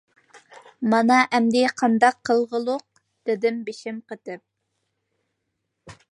[0.91, 2.85] —مانا ئەمدى قانداق قىلغۇلۇق؟—
[3.31, 4.43] دېدىم بېشىم قېتىپ.